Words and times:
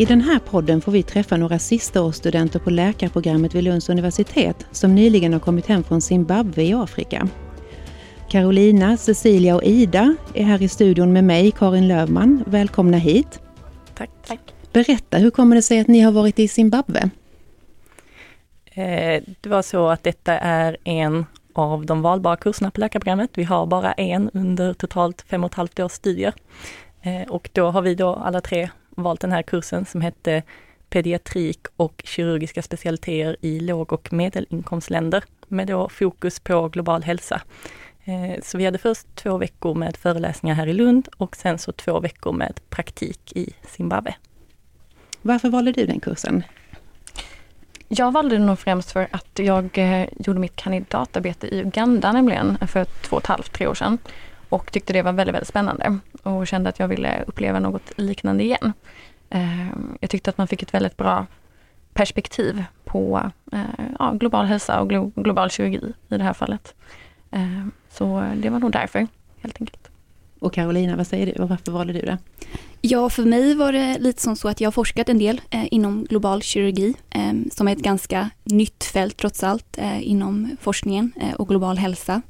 I 0.00 0.04
den 0.04 0.20
här 0.20 0.38
podden 0.38 0.80
får 0.80 0.92
vi 0.92 1.02
träffa 1.02 1.36
några 1.36 1.58
sistaårsstudenter 1.58 2.58
på 2.58 2.70
läkarprogrammet 2.70 3.54
vid 3.54 3.64
Lunds 3.64 3.88
universitet 3.88 4.66
som 4.70 4.94
nyligen 4.94 5.32
har 5.32 5.40
kommit 5.40 5.66
hem 5.66 5.84
från 5.84 6.00
Zimbabwe 6.00 6.62
i 6.62 6.74
Afrika. 6.74 7.28
Carolina, 8.28 8.96
Cecilia 8.96 9.56
och 9.56 9.62
Ida 9.62 10.16
är 10.34 10.44
här 10.44 10.62
i 10.62 10.68
studion 10.68 11.12
med 11.12 11.24
mig, 11.24 11.50
Karin 11.50 11.88
Lövman. 11.88 12.44
Välkomna 12.46 12.96
hit. 12.96 13.40
Tack. 13.94 14.10
Tack. 14.26 14.40
Berätta, 14.72 15.18
hur 15.18 15.30
kommer 15.30 15.56
det 15.56 15.62
sig 15.62 15.80
att 15.80 15.88
ni 15.88 16.00
har 16.00 16.12
varit 16.12 16.38
i 16.38 16.48
Zimbabwe? 16.48 17.10
Eh, 18.64 19.22
det 19.40 19.48
var 19.48 19.62
så 19.62 19.88
att 19.88 20.02
detta 20.02 20.38
är 20.38 20.76
en 20.84 21.26
av 21.52 21.86
de 21.86 22.02
valbara 22.02 22.36
kurserna 22.36 22.70
på 22.70 22.80
läkarprogrammet. 22.80 23.30
Vi 23.34 23.44
har 23.44 23.66
bara 23.66 23.92
en 23.92 24.30
under 24.30 24.74
totalt 24.74 25.22
fem 25.22 25.44
och 25.44 25.50
ett 25.50 25.56
halvt 25.56 25.80
års 25.80 25.92
studier. 25.92 26.34
Eh, 27.02 27.28
och 27.28 27.50
då 27.52 27.70
har 27.70 27.82
vi 27.82 27.94
då 27.94 28.14
alla 28.14 28.40
tre 28.40 28.70
valt 29.02 29.20
den 29.20 29.32
här 29.32 29.42
kursen 29.42 29.86
som 29.86 30.00
hette 30.00 30.42
pediatrik 30.90 31.66
och 31.76 32.02
kirurgiska 32.04 32.62
specialiteter 32.62 33.36
i 33.40 33.60
låg 33.60 33.92
och 33.92 34.12
medelinkomstländer 34.12 35.24
med 35.48 35.66
då 35.66 35.88
fokus 35.88 36.40
på 36.40 36.68
global 36.68 37.02
hälsa. 37.02 37.42
Eh, 38.04 38.42
så 38.42 38.58
vi 38.58 38.64
hade 38.64 38.78
först 38.78 39.14
två 39.14 39.38
veckor 39.38 39.74
med 39.74 39.96
föreläsningar 39.96 40.56
här 40.56 40.66
i 40.66 40.72
Lund 40.72 41.08
och 41.16 41.36
sen 41.36 41.58
så 41.58 41.72
två 41.72 42.00
veckor 42.00 42.32
med 42.32 42.60
praktik 42.68 43.32
i 43.36 43.52
Zimbabwe. 43.62 44.14
Varför 45.22 45.48
valde 45.48 45.72
du 45.72 45.86
den 45.86 46.00
kursen? 46.00 46.44
Jag 47.88 48.12
valde 48.12 48.36
den 48.36 48.46
nog 48.46 48.58
främst 48.58 48.92
för 48.92 49.08
att 49.10 49.38
jag 49.38 49.78
eh, 49.78 50.08
gjorde 50.18 50.40
mitt 50.40 50.56
kandidatarbete 50.56 51.46
i 51.46 51.60
Uganda 51.60 52.12
nämligen 52.12 52.58
för 52.68 52.84
två 52.84 53.16
och 53.16 53.22
ett 53.22 53.26
halvt, 53.26 53.52
tre 53.52 53.66
år 53.66 53.74
sedan. 53.74 53.98
Och 54.50 54.72
tyckte 54.72 54.92
det 54.92 55.02
var 55.02 55.12
väldigt, 55.12 55.34
väldigt 55.34 55.48
spännande 55.48 55.98
och 56.22 56.46
kände 56.46 56.68
att 56.68 56.78
jag 56.78 56.88
ville 56.88 57.24
uppleva 57.26 57.60
något 57.60 57.92
liknande 57.96 58.44
igen. 58.44 58.72
Eh, 59.30 59.66
jag 60.00 60.10
tyckte 60.10 60.30
att 60.30 60.38
man 60.38 60.48
fick 60.48 60.62
ett 60.62 60.74
väldigt 60.74 60.96
bra 60.96 61.26
perspektiv 61.92 62.64
på 62.84 63.30
eh, 63.52 63.84
ja, 63.98 64.12
global 64.12 64.46
hälsa 64.46 64.80
och 64.80 64.88
glo 64.88 65.12
global 65.16 65.50
kirurgi 65.50 65.92
i 66.08 66.16
det 66.16 66.24
här 66.24 66.32
fallet. 66.32 66.74
Eh, 67.30 67.66
så 67.90 68.32
det 68.36 68.50
var 68.50 68.58
nog 68.58 68.72
därför, 68.72 69.06
helt 69.40 69.60
enkelt. 69.60 69.90
Och 70.38 70.52
Carolina, 70.52 70.96
vad 70.96 71.06
säger 71.06 71.26
du 71.26 71.42
och 71.42 71.48
varför 71.48 71.72
valde 71.72 71.92
du 71.92 72.00
det? 72.00 72.18
Ja, 72.80 73.10
för 73.10 73.22
mig 73.22 73.54
var 73.54 73.72
det 73.72 73.98
lite 73.98 74.22
som 74.22 74.36
så 74.36 74.48
att 74.48 74.60
jag 74.60 74.66
har 74.66 74.72
forskat 74.72 75.08
en 75.08 75.18
del 75.18 75.40
eh, 75.50 75.66
inom 75.70 76.04
global 76.04 76.42
kirurgi, 76.42 76.94
eh, 77.10 77.32
som 77.52 77.68
är 77.68 77.72
ett 77.72 77.82
ganska 77.82 78.30
nytt 78.44 78.84
fält 78.84 79.16
trots 79.16 79.42
allt 79.42 79.78
eh, 79.78 80.08
inom 80.08 80.56
forskningen 80.60 81.12
eh, 81.20 81.34
och 81.34 81.48
global 81.48 81.78
hälsa. 81.78 82.22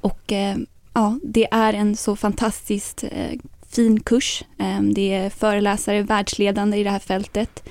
Och 0.00 0.32
eh, 0.32 0.56
ja, 0.96 1.18
det 1.22 1.48
är 1.50 1.72
en 1.72 1.96
så 1.96 2.16
fantastiskt 2.16 3.04
eh, 3.10 3.38
fin 3.68 4.00
kurs. 4.00 4.44
Ehm, 4.58 4.94
det 4.94 5.14
är 5.14 5.30
föreläsare 5.30 6.02
världsledande 6.02 6.76
i 6.76 6.84
det 6.84 6.90
här 6.90 6.98
fältet 6.98 7.62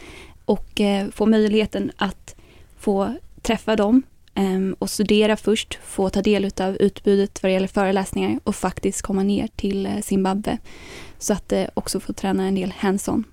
och 0.46 0.82
eh, 0.82 1.10
få 1.10 1.26
möjligheten 1.26 1.92
att 1.98 2.36
få 2.78 3.14
träffa 3.42 3.76
dem 3.76 4.04
ehm, 4.36 4.76
och 4.80 4.90
studera 4.90 5.38
först, 5.38 5.80
få 5.84 6.10
ta 6.10 6.22
del 6.22 6.52
av 6.62 6.76
utbudet 6.76 7.44
vad 7.44 7.50
det 7.50 7.54
gäller 7.54 7.68
föreläsningar 7.68 8.40
och 8.44 8.56
faktiskt 8.56 9.02
komma 9.02 9.24
ner 9.24 9.48
till 9.56 9.86
eh, 9.86 10.02
Zimbabwe. 10.02 10.58
Så 11.18 11.34
att 11.34 11.52
eh, 11.52 11.66
också 11.74 12.00
få 12.00 12.14
träna 12.14 12.48
en 12.48 12.56
del 12.56 12.74
hands-on. 12.78 13.24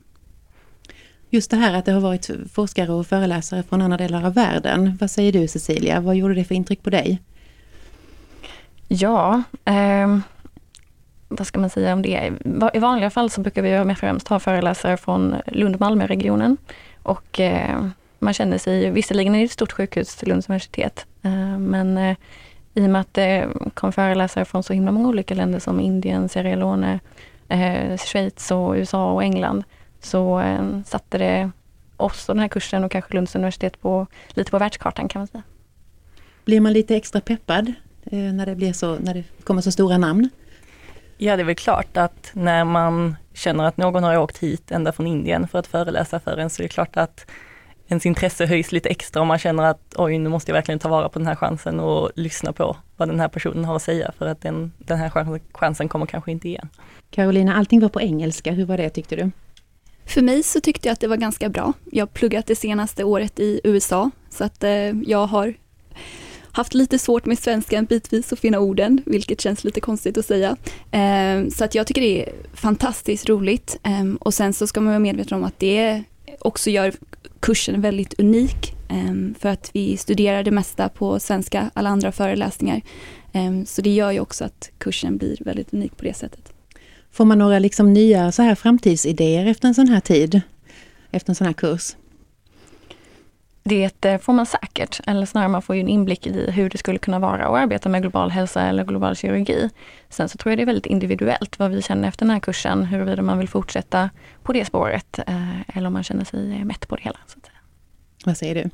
Just 1.30 1.50
det 1.50 1.56
här 1.56 1.74
att 1.74 1.84
det 1.84 1.92
har 1.92 2.00
varit 2.00 2.30
forskare 2.52 2.92
och 2.92 3.06
föreläsare 3.06 3.62
från 3.62 3.82
andra 3.82 3.96
delar 3.96 4.24
av 4.26 4.34
världen. 4.34 4.96
Vad 5.00 5.10
säger 5.10 5.32
du 5.32 5.48
Cecilia, 5.48 6.00
vad 6.00 6.16
gjorde 6.16 6.34
det 6.34 6.44
för 6.44 6.54
intryck 6.54 6.82
på 6.82 6.90
dig? 6.90 7.20
Ja, 8.94 9.42
eh, 9.64 10.18
vad 11.28 11.46
ska 11.46 11.60
man 11.60 11.70
säga 11.70 11.92
om 11.92 12.02
det? 12.02 12.32
I 12.74 12.78
vanliga 12.78 13.10
fall 13.10 13.30
så 13.30 13.40
brukar 13.40 13.84
vi 13.84 13.94
främst 13.94 14.28
ha 14.28 14.38
föreläsare 14.40 14.96
från 14.96 15.36
Lund-Malmö-regionen. 15.46 16.56
Och 17.02 17.40
eh, 17.40 17.86
man 18.18 18.34
känner 18.34 18.58
sig, 18.58 18.90
visserligen 18.90 19.34
är 19.34 19.38
det 19.38 19.44
ett 19.44 19.50
stort 19.50 19.72
sjukhus, 19.72 20.22
Lunds 20.22 20.48
universitet, 20.48 21.06
eh, 21.22 21.58
men 21.58 21.98
eh, 21.98 22.16
i 22.74 22.86
och 22.86 22.90
med 22.90 23.00
att 23.00 23.14
det 23.14 23.48
kom 23.74 23.92
föreläsare 23.92 24.44
från 24.44 24.62
så 24.62 24.72
himla 24.72 24.92
många 24.92 25.08
olika 25.08 25.34
länder 25.34 25.58
som 25.58 25.80
Indien, 25.80 26.28
Sierra 26.28 26.54
Leone, 26.56 27.00
eh, 27.48 27.96
Schweiz 27.96 28.50
och 28.50 28.74
USA 28.74 29.12
och 29.12 29.22
England, 29.22 29.64
så 30.00 30.40
eh, 30.40 30.80
satte 30.86 31.18
det 31.18 31.50
oss 31.96 32.28
och 32.28 32.34
den 32.34 32.40
här 32.40 32.48
kursen 32.48 32.84
och 32.84 32.90
kanske 32.90 33.14
Lunds 33.14 33.34
universitet 33.34 33.80
på, 33.80 34.06
lite 34.28 34.50
på 34.50 34.58
världskartan 34.58 35.08
kan 35.08 35.20
man 35.20 35.26
säga. 35.26 35.42
Blir 36.44 36.60
man 36.60 36.72
lite 36.72 36.96
extra 36.96 37.20
peppad 37.20 37.72
när 38.10 38.46
det, 38.46 38.54
blir 38.54 38.72
så, 38.72 38.98
när 38.98 39.14
det 39.14 39.24
kommer 39.44 39.62
så 39.62 39.72
stora 39.72 39.98
namn? 39.98 40.28
Ja, 41.18 41.36
det 41.36 41.42
är 41.42 41.44
väl 41.44 41.54
klart 41.54 41.96
att 41.96 42.30
när 42.32 42.64
man 42.64 43.16
känner 43.34 43.64
att 43.64 43.76
någon 43.76 44.04
har 44.04 44.16
åkt 44.16 44.38
hit 44.38 44.70
ända 44.70 44.92
från 44.92 45.06
Indien 45.06 45.48
för 45.48 45.58
att 45.58 45.66
föreläsa 45.66 46.20
för 46.20 46.36
en, 46.36 46.50
så 46.50 46.62
är 46.62 46.64
det 46.64 46.68
klart 46.68 46.96
att 46.96 47.26
ens 47.88 48.06
intresse 48.06 48.46
höjs 48.46 48.72
lite 48.72 48.88
extra 48.88 49.22
om 49.22 49.28
man 49.28 49.38
känner 49.38 49.62
att 49.62 49.94
oj, 49.96 50.18
nu 50.18 50.28
måste 50.28 50.50
jag 50.50 50.54
verkligen 50.54 50.78
ta 50.78 50.88
vara 50.88 51.08
på 51.08 51.18
den 51.18 51.28
här 51.28 51.34
chansen 51.34 51.80
och 51.80 52.10
lyssna 52.14 52.52
på 52.52 52.76
vad 52.96 53.08
den 53.08 53.20
här 53.20 53.28
personen 53.28 53.64
har 53.64 53.76
att 53.76 53.82
säga 53.82 54.12
för 54.18 54.26
att 54.26 54.40
den, 54.40 54.72
den 54.78 54.98
här 54.98 55.10
chansen, 55.10 55.40
chansen 55.52 55.88
kommer 55.88 56.06
kanske 56.06 56.30
inte 56.32 56.48
igen. 56.48 56.68
Carolina, 57.10 57.56
allting 57.56 57.80
var 57.80 57.88
på 57.88 58.00
engelska, 58.00 58.52
hur 58.52 58.64
var 58.64 58.76
det 58.76 58.90
tyckte 58.90 59.16
du? 59.16 59.30
För 60.06 60.22
mig 60.22 60.42
så 60.42 60.60
tyckte 60.60 60.88
jag 60.88 60.92
att 60.92 61.00
det 61.00 61.08
var 61.08 61.16
ganska 61.16 61.48
bra. 61.48 61.72
Jag 61.92 62.02
har 62.02 62.06
pluggat 62.06 62.46
det 62.46 62.56
senaste 62.56 63.04
året 63.04 63.40
i 63.40 63.60
USA 63.64 64.10
så 64.30 64.44
att 64.44 64.64
eh, 64.64 64.70
jag 65.06 65.26
har 65.26 65.54
haft 66.52 66.74
lite 66.74 66.98
svårt 66.98 67.26
med 67.26 67.38
svenskan 67.38 67.84
bitvis 67.84 68.32
att 68.32 68.38
finna 68.38 68.58
orden, 68.58 69.02
vilket 69.06 69.40
känns 69.40 69.64
lite 69.64 69.80
konstigt 69.80 70.18
att 70.18 70.26
säga. 70.26 70.56
Ehm, 70.90 71.50
så 71.50 71.64
att 71.64 71.74
jag 71.74 71.86
tycker 71.86 72.00
det 72.00 72.22
är 72.22 72.32
fantastiskt 72.54 73.28
roligt 73.28 73.78
ehm, 73.82 74.16
och 74.16 74.34
sen 74.34 74.52
så 74.52 74.66
ska 74.66 74.80
man 74.80 74.88
vara 74.88 74.98
medveten 74.98 75.38
om 75.38 75.44
att 75.44 75.58
det 75.58 76.02
också 76.38 76.70
gör 76.70 76.92
kursen 77.40 77.80
väldigt 77.80 78.20
unik 78.20 78.74
ehm, 78.88 79.34
för 79.38 79.48
att 79.48 79.70
vi 79.72 79.96
studerar 79.96 80.42
det 80.42 80.50
mesta 80.50 80.88
på 80.88 81.20
svenska, 81.20 81.70
alla 81.74 81.90
andra 81.90 82.12
föreläsningar. 82.12 82.80
Så 83.66 83.82
det 83.82 83.90
gör 83.90 84.10
ju 84.10 84.20
också 84.20 84.44
att 84.44 84.70
kursen 84.78 85.16
blir 85.16 85.36
väldigt 85.40 85.74
unik 85.74 85.96
på 85.96 86.04
det 86.04 86.14
sättet. 86.14 86.52
Får 87.12 87.24
man 87.24 87.38
några 87.38 87.58
liksom 87.58 87.92
nya 87.92 88.32
så 88.32 88.42
här 88.42 88.54
framtidsidéer 88.54 89.46
efter 89.46 89.68
en 89.68 89.74
sån 89.74 89.88
här 89.88 90.00
tid? 90.00 90.40
Efter 91.10 91.30
en 91.30 91.34
sån 91.34 91.46
här 91.46 91.54
kurs? 91.54 91.94
Det 93.64 94.04
eh, 94.04 94.18
får 94.18 94.32
man 94.32 94.46
säkert, 94.46 95.00
eller 95.06 95.26
snarare 95.26 95.48
man 95.48 95.62
får 95.62 95.76
ju 95.76 95.80
en 95.80 95.88
inblick 95.88 96.26
i 96.26 96.50
hur 96.50 96.70
det 96.70 96.78
skulle 96.78 96.98
kunna 96.98 97.18
vara 97.18 97.46
att 97.46 97.62
arbeta 97.62 97.88
med 97.88 98.02
global 98.02 98.30
hälsa 98.30 98.62
eller 98.62 98.84
global 98.84 99.16
kirurgi. 99.16 99.70
Sen 100.08 100.28
så 100.28 100.38
tror 100.38 100.50
jag 100.50 100.58
det 100.58 100.62
är 100.62 100.66
väldigt 100.66 100.86
individuellt 100.86 101.58
vad 101.58 101.70
vi 101.70 101.82
känner 101.82 102.08
efter 102.08 102.24
den 102.24 102.30
här 102.30 102.40
kursen, 102.40 102.84
huruvida 102.84 103.22
man 103.22 103.38
vill 103.38 103.48
fortsätta 103.48 104.10
på 104.42 104.52
det 104.52 104.64
spåret 104.64 105.18
eh, 105.26 105.76
eller 105.76 105.86
om 105.86 105.92
man 105.92 106.02
känner 106.02 106.24
sig 106.24 106.64
mätt 106.64 106.88
på 106.88 106.96
det 106.96 107.02
hela. 107.02 107.18
Så 107.26 107.38
att 107.38 107.46
säga. 107.46 107.58
Vad 108.24 108.36
säger 108.36 108.54
du? 108.54 108.70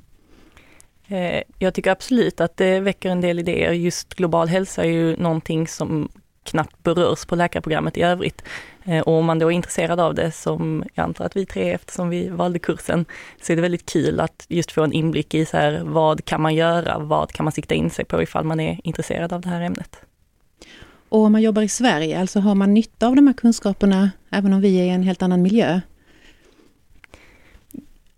Eh, 1.16 1.42
jag 1.58 1.74
tycker 1.74 1.90
absolut 1.90 2.40
att 2.40 2.56
det 2.56 2.80
väcker 2.80 3.10
en 3.10 3.20
del 3.20 3.38
idéer. 3.38 3.72
Just 3.72 4.14
global 4.14 4.48
hälsa 4.48 4.84
är 4.84 4.90
ju 4.90 5.16
någonting 5.16 5.68
som 5.68 6.08
knappt 6.50 6.82
berörs 6.82 7.24
på 7.24 7.36
läkarprogrammet 7.36 7.96
i 7.96 8.02
övrigt. 8.02 8.42
Eh, 8.84 9.00
och 9.00 9.12
om 9.12 9.24
man 9.24 9.38
då 9.38 9.46
är 9.46 9.56
intresserad 9.56 10.00
av 10.00 10.14
det, 10.14 10.32
som 10.32 10.84
jag 10.94 11.04
antar 11.04 11.24
att 11.24 11.36
vi 11.36 11.46
tre 11.46 11.72
eftersom 11.72 12.08
vi 12.08 12.28
valde 12.28 12.58
kursen, 12.58 13.04
så 13.42 13.52
är 13.52 13.56
det 13.56 13.62
väldigt 13.62 13.92
kul 13.92 14.20
att 14.20 14.46
just 14.48 14.72
få 14.72 14.84
en 14.84 14.92
inblick 14.92 15.34
i 15.34 15.46
så 15.46 15.56
här, 15.56 15.80
vad 15.84 16.24
kan 16.24 16.42
man 16.42 16.54
göra, 16.54 16.98
vad 16.98 17.32
kan 17.32 17.44
man 17.44 17.52
sikta 17.52 17.74
in 17.74 17.90
sig 17.90 18.04
på 18.04 18.22
ifall 18.22 18.44
man 18.44 18.60
är 18.60 18.80
intresserad 18.84 19.32
av 19.32 19.40
det 19.40 19.48
här 19.48 19.60
ämnet. 19.60 19.96
Och 21.08 21.20
om 21.20 21.32
man 21.32 21.42
jobbar 21.42 21.62
i 21.62 21.68
Sverige, 21.68 22.20
alltså 22.20 22.40
har 22.40 22.54
man 22.54 22.74
nytta 22.74 23.06
av 23.06 23.16
de 23.16 23.26
här 23.26 23.34
kunskaperna 23.34 24.10
även 24.30 24.52
om 24.52 24.60
vi 24.60 24.80
är 24.80 24.84
i 24.84 24.88
en 24.88 25.02
helt 25.02 25.22
annan 25.22 25.42
miljö? 25.42 25.80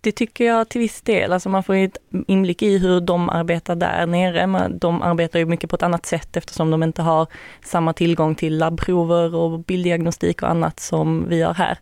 Det 0.03 0.11
tycker 0.11 0.45
jag 0.45 0.69
till 0.69 0.81
viss 0.81 1.01
del, 1.01 1.33
alltså 1.33 1.49
man 1.49 1.63
får 1.63 1.75
ju 1.75 1.85
ett 1.85 1.97
inblick 2.27 2.61
i 2.61 2.77
hur 2.77 3.01
de 3.01 3.29
arbetar 3.29 3.75
där 3.75 4.05
nere. 4.05 4.67
De 4.67 5.01
arbetar 5.01 5.39
ju 5.39 5.45
mycket 5.45 5.69
på 5.69 5.75
ett 5.75 5.83
annat 5.83 6.05
sätt 6.05 6.37
eftersom 6.37 6.71
de 6.71 6.83
inte 6.83 7.01
har 7.01 7.27
samma 7.63 7.93
tillgång 7.93 8.35
till 8.35 8.57
labbprover 8.57 9.35
och 9.35 9.59
bilddiagnostik 9.59 10.43
och 10.43 10.49
annat 10.49 10.79
som 10.79 11.25
vi 11.29 11.41
har 11.41 11.53
här. 11.53 11.77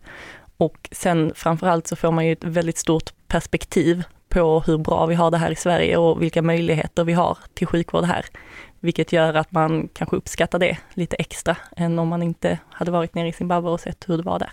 Och 0.56 0.88
sen 0.92 1.32
framförallt 1.34 1.86
så 1.86 1.96
får 1.96 2.12
man 2.12 2.26
ju 2.26 2.32
ett 2.32 2.44
väldigt 2.44 2.78
stort 2.78 3.10
perspektiv 3.28 4.04
på 4.28 4.60
hur 4.66 4.78
bra 4.78 5.06
vi 5.06 5.14
har 5.14 5.30
det 5.30 5.38
här 5.38 5.50
i 5.50 5.56
Sverige 5.56 5.96
och 5.96 6.22
vilka 6.22 6.42
möjligheter 6.42 7.04
vi 7.04 7.12
har 7.12 7.38
till 7.54 7.66
sjukvård 7.66 8.04
här. 8.04 8.24
Vilket 8.80 9.12
gör 9.12 9.34
att 9.34 9.52
man 9.52 9.88
kanske 9.92 10.16
uppskattar 10.16 10.58
det 10.58 10.78
lite 10.94 11.16
extra 11.16 11.56
än 11.76 11.98
om 11.98 12.08
man 12.08 12.22
inte 12.22 12.58
hade 12.70 12.90
varit 12.90 13.14
nere 13.14 13.28
i 13.28 13.32
Zimbabwe 13.32 13.70
och 13.70 13.80
sett 13.80 14.08
hur 14.08 14.16
det 14.16 14.22
var 14.22 14.38
där. 14.38 14.52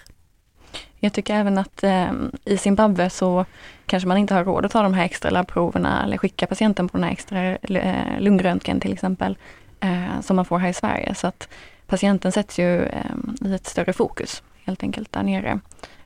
Jag 1.00 1.14
tycker 1.14 1.36
även 1.36 1.58
att 1.58 1.84
eh, 1.84 2.12
i 2.46 2.58
Zimbabwe 2.58 3.10
så 3.10 3.46
kanske 3.86 4.08
man 4.08 4.18
inte 4.18 4.34
har 4.34 4.44
råd 4.44 4.66
att 4.66 4.72
ta 4.72 4.82
de 4.82 4.94
här 4.94 5.06
extra 5.06 5.30
labbproverna 5.30 6.04
eller 6.04 6.18
skicka 6.18 6.48
patienten 6.48 6.90
på 6.90 6.98
den 6.98 7.04
här 7.04 7.12
extra 7.12 7.56
eh, 7.56 8.20
lungröntgen 8.20 8.80
till 8.80 8.94
exempel, 8.94 9.38
eh, 9.80 10.22
som 10.22 10.36
man 10.36 10.46
får 10.46 10.60
här 10.60 10.70
i 10.70 10.74
Sverige. 10.74 11.16
Så 11.16 11.28
att 11.28 11.50
patienten 11.88 12.32
sätts 12.32 12.60
ju 12.60 12.84
eh, 12.84 13.16
i 13.42 13.54
ett 13.54 13.66
större 13.66 13.94
fokus 13.94 14.44
helt 14.66 14.84
enkelt 14.84 15.12
där 15.12 15.24
nere. 15.24 15.60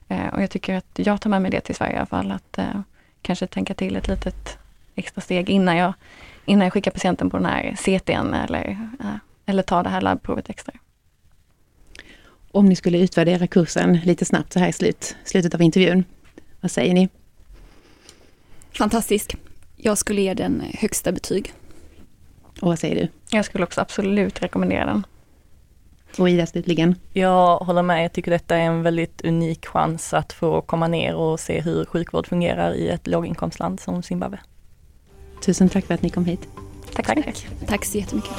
Eh, 0.08 0.28
och 0.34 0.42
jag 0.42 0.50
tycker 0.50 0.76
att 0.76 1.00
jag 1.00 1.22
tar 1.22 1.30
med 1.30 1.42
mig 1.42 1.52
det 1.52 1.62
till 1.62 1.76
Sverige 1.76 1.94
i 1.94 1.98
alla 1.98 2.06
fall, 2.06 2.32
att 2.32 2.58
eh, 2.58 2.82
kanske 3.22 3.48
tänka 3.48 3.74
till 3.74 3.96
ett 3.96 4.08
litet 4.08 4.58
extra 4.96 5.22
steg 5.22 5.50
innan 5.50 5.78
jag, 5.78 5.94
innan 6.46 6.64
jag 6.64 6.74
skickar 6.74 6.92
patienten 6.92 7.30
på 7.30 7.38
den 7.38 7.46
här 7.46 7.76
CTn 7.76 8.34
eller, 8.34 8.70
eh, 9.00 9.16
eller 9.46 9.64
tar 9.64 9.84
det 9.84 9.90
här 9.90 10.02
labbprovet 10.02 10.50
extra 10.50 10.74
om 12.52 12.66
ni 12.66 12.76
skulle 12.76 13.00
utvärdera 13.00 13.48
kursen 13.48 14.00
lite 14.04 14.26
snabbt 14.26 14.54
så 14.54 14.60
här 14.60 14.68
i 14.68 14.74
slut, 14.74 15.16
slutet 15.26 15.54
av 15.54 15.62
intervjun. 15.62 16.04
Vad 16.62 16.72
säger 16.72 16.94
ni? 16.94 17.10
Fantastisk. 18.78 19.36
Jag 19.76 19.98
skulle 19.98 20.22
ge 20.22 20.34
den 20.34 20.64
högsta 20.74 21.12
betyg. 21.12 21.54
Och 22.62 22.68
vad 22.68 22.80
säger 22.80 22.96
du? 22.96 23.08
Jag 23.38 23.46
skulle 23.46 23.64
också 23.64 23.82
absolut 23.82 24.42
rekommendera 24.42 24.86
den. 24.86 25.06
Och 26.18 26.30
Ida 26.30 26.46
slutligen? 26.46 26.96
Jag 27.14 27.58
håller 27.58 27.82
med, 27.82 28.04
jag 28.04 28.14
tycker 28.14 28.32
detta 28.32 28.56
är 28.56 28.62
en 28.62 28.84
väldigt 28.84 29.22
unik 29.22 29.66
chans 29.66 30.14
att 30.14 30.34
få 30.34 30.62
komma 30.62 30.88
ner 30.88 31.16
och 31.16 31.40
se 31.40 31.62
hur 31.62 31.86
sjukvård 31.86 32.28
fungerar 32.28 32.74
i 32.74 32.90
ett 32.90 33.08
låginkomstland 33.08 33.80
som 33.80 34.04
Zimbabwe. 34.04 34.40
Tusen 35.46 35.70
tack 35.70 35.86
för 35.86 35.94
att 35.94 36.02
ni 36.02 36.10
kom 36.10 36.26
hit. 36.26 36.48
Tack, 36.94 37.06
tack. 37.06 37.48
Tack 37.68 37.86
så 37.86 37.98
jättemycket. 37.98 38.32